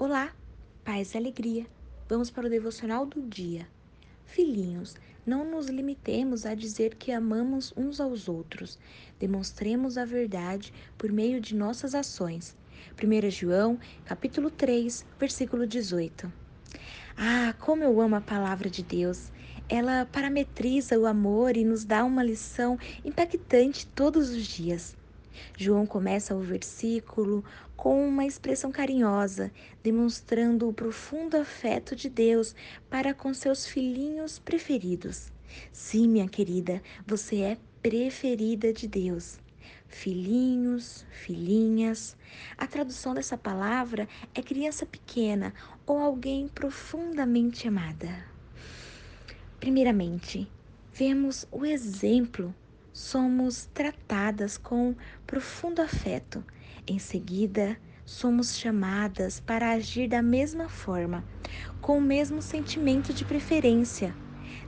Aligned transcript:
Olá, 0.00 0.32
paz 0.84 1.12
e 1.12 1.18
alegria. 1.18 1.66
Vamos 2.08 2.30
para 2.30 2.46
o 2.46 2.48
devocional 2.48 3.04
do 3.04 3.20
dia. 3.20 3.66
Filhinhos, 4.24 4.94
não 5.26 5.44
nos 5.44 5.66
limitemos 5.66 6.46
a 6.46 6.54
dizer 6.54 6.94
que 6.94 7.10
amamos 7.10 7.74
uns 7.76 8.00
aos 8.00 8.28
outros. 8.28 8.78
Demonstremos 9.18 9.98
a 9.98 10.04
verdade 10.04 10.72
por 10.96 11.10
meio 11.10 11.40
de 11.40 11.52
nossas 11.52 11.96
ações. 11.96 12.56
1 12.96 13.28
João, 13.28 13.76
capítulo 14.04 14.52
3, 14.52 15.04
versículo 15.18 15.66
18. 15.66 16.32
Ah, 17.16 17.52
como 17.58 17.82
eu 17.82 18.00
amo 18.00 18.14
a 18.14 18.20
palavra 18.20 18.70
de 18.70 18.84
Deus! 18.84 19.32
Ela 19.68 20.06
parametriza 20.06 20.96
o 20.96 21.06
amor 21.06 21.56
e 21.56 21.64
nos 21.64 21.84
dá 21.84 22.04
uma 22.04 22.22
lição 22.22 22.78
impactante 23.04 23.84
todos 23.88 24.30
os 24.30 24.46
dias. 24.46 24.96
João 25.56 25.86
começa 25.86 26.34
o 26.34 26.40
versículo 26.40 27.44
com 27.76 28.08
uma 28.08 28.26
expressão 28.26 28.72
carinhosa, 28.72 29.52
demonstrando 29.82 30.68
o 30.68 30.72
profundo 30.72 31.36
afeto 31.36 31.94
de 31.94 32.08
Deus 32.08 32.54
para 32.90 33.14
com 33.14 33.32
seus 33.32 33.66
filhinhos 33.66 34.38
preferidos. 34.38 35.32
Sim, 35.72 36.08
minha 36.08 36.28
querida, 36.28 36.82
você 37.06 37.36
é 37.40 37.58
preferida 37.82 38.72
de 38.72 38.86
Deus. 38.86 39.38
Filhinhos, 39.88 41.06
filhinhas. 41.10 42.16
A 42.56 42.66
tradução 42.66 43.14
dessa 43.14 43.38
palavra 43.38 44.08
é 44.34 44.42
criança 44.42 44.84
pequena 44.84 45.54
ou 45.86 45.98
alguém 45.98 46.48
profundamente 46.48 47.66
amada. 47.66 48.26
Primeiramente, 49.58 50.50
vemos 50.92 51.46
o 51.50 51.64
exemplo 51.64 52.54
somos 52.92 53.66
tratadas 53.72 54.56
com 54.56 54.94
profundo 55.26 55.80
afeto. 55.80 56.44
Em 56.86 56.98
seguida, 56.98 57.78
somos 58.04 58.56
chamadas 58.56 59.38
para 59.38 59.72
agir 59.72 60.08
da 60.08 60.22
mesma 60.22 60.68
forma, 60.68 61.24
com 61.80 61.98
o 61.98 62.02
mesmo 62.02 62.40
sentimento 62.40 63.12
de 63.12 63.24
preferência. 63.24 64.14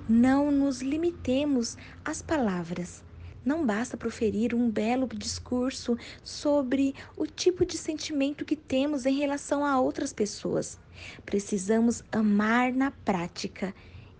Não 0.08 0.50
nos 0.50 0.82
limitemos 0.82 1.76
às 2.04 2.20
palavras. 2.20 3.02
Não 3.42 3.64
basta 3.64 3.96
proferir 3.96 4.54
um 4.54 4.70
belo 4.70 5.08
discurso 5.08 5.96
sobre 6.22 6.94
o 7.16 7.26
tipo 7.26 7.64
de 7.64 7.78
sentimento 7.78 8.44
que 8.44 8.54
temos 8.54 9.06
em 9.06 9.16
relação 9.16 9.64
a 9.64 9.80
outras 9.80 10.12
pessoas. 10.12 10.78
Precisamos 11.24 12.04
amar 12.12 12.72
na 12.72 12.90
prática. 12.90 13.74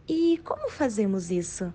E 0.08 0.38
como 0.42 0.70
fazemos 0.70 1.30
isso? 1.30 1.72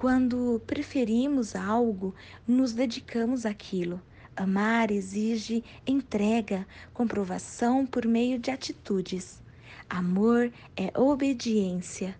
Quando 0.00 0.62
preferimos 0.66 1.54
algo, 1.54 2.14
nos 2.48 2.72
dedicamos 2.72 3.44
àquilo. 3.44 4.00
Amar 4.34 4.90
exige 4.90 5.62
entrega, 5.86 6.66
comprovação 6.94 7.84
por 7.84 8.06
meio 8.06 8.38
de 8.38 8.50
atitudes. 8.50 9.42
Amor 9.90 10.50
é 10.74 10.90
obediência. 10.98 12.16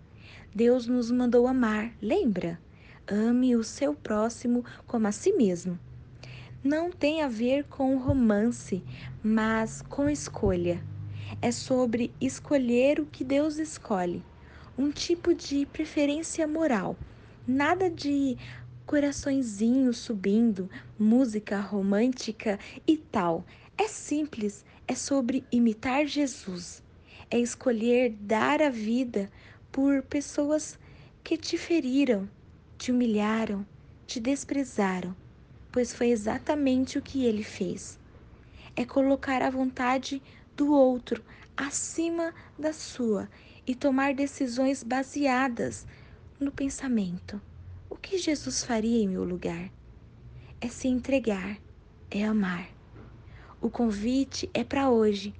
Deus 0.53 0.85
nos 0.85 1.09
mandou 1.09 1.47
amar, 1.47 1.91
lembra? 1.99 2.61
Ame 3.07 3.55
o 3.55 3.63
seu 3.63 3.95
próximo 3.95 4.63
como 4.85 5.07
a 5.07 5.11
si 5.11 5.33
mesmo. 5.33 5.79
Não 6.63 6.91
tem 6.91 7.23
a 7.23 7.27
ver 7.27 7.63
com 7.63 7.97
romance, 7.97 8.83
mas 9.23 9.81
com 9.81 10.07
escolha. 10.07 10.83
É 11.41 11.51
sobre 11.51 12.13
escolher 12.21 12.99
o 12.99 13.07
que 13.07 13.23
Deus 13.23 13.57
escolhe, 13.57 14.23
um 14.77 14.91
tipo 14.91 15.33
de 15.33 15.65
preferência 15.65 16.47
moral 16.47 16.95
Nada 17.47 17.89
de 17.89 18.37
coraçõezinho 18.85 19.91
subindo, 19.95 20.69
música 20.97 21.59
romântica 21.59 22.59
e 22.87 22.97
tal. 22.97 23.43
É 23.75 23.87
simples, 23.87 24.63
é 24.87 24.93
sobre 24.93 25.43
imitar 25.51 26.05
Jesus. 26.05 26.83
É 27.31 27.39
escolher 27.39 28.11
dar 28.11 28.61
a 28.61 28.69
vida 28.69 29.27
por 29.71 30.03
pessoas 30.03 30.77
que 31.23 31.35
te 31.35 31.57
feriram, 31.57 32.29
te 32.77 32.91
humilharam, 32.91 33.65
te 34.05 34.19
desprezaram, 34.19 35.15
pois 35.71 35.91
foi 35.91 36.09
exatamente 36.09 36.99
o 36.99 37.01
que 37.01 37.25
ele 37.25 37.43
fez. 37.43 37.97
É 38.75 38.85
colocar 38.85 39.41
a 39.41 39.49
vontade 39.49 40.21
do 40.55 40.71
outro 40.71 41.23
acima 41.57 42.35
da 42.57 42.71
sua 42.71 43.27
e 43.65 43.73
tomar 43.73 44.13
decisões 44.13 44.83
baseadas 44.83 45.87
no 46.41 46.51
pensamento: 46.51 47.39
o 47.89 47.95
que 47.95 48.17
Jesus 48.17 48.63
faria 48.63 49.01
em 49.01 49.07
meu 49.07 49.23
lugar? 49.23 49.71
É 50.59 50.67
se 50.67 50.87
entregar, 50.87 51.57
é 52.09 52.25
amar. 52.25 52.69
O 53.61 53.69
convite 53.69 54.49
é 54.53 54.63
para 54.63 54.89
hoje. 54.89 55.33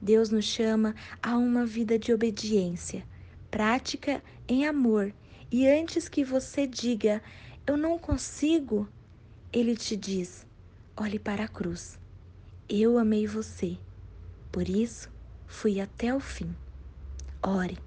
Deus 0.00 0.30
nos 0.30 0.44
chama 0.44 0.94
a 1.22 1.36
uma 1.36 1.64
vida 1.64 1.98
de 1.98 2.12
obediência, 2.12 3.04
prática 3.50 4.22
em 4.48 4.66
amor. 4.66 5.12
E 5.50 5.66
antes 5.66 6.08
que 6.08 6.24
você 6.24 6.66
diga, 6.66 7.22
eu 7.66 7.76
não 7.76 7.98
consigo, 7.98 8.88
Ele 9.52 9.76
te 9.76 9.96
diz: 9.96 10.46
olhe 10.96 11.18
para 11.18 11.44
a 11.44 11.48
cruz. 11.48 11.98
Eu 12.68 12.98
amei 12.98 13.26
você, 13.26 13.78
por 14.52 14.68
isso 14.68 15.10
fui 15.46 15.80
até 15.80 16.14
o 16.14 16.20
fim. 16.20 16.54
Ore 17.42 17.78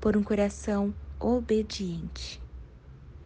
por 0.00 0.16
um 0.16 0.22
coração 0.22 0.94
obediente. 1.20 2.42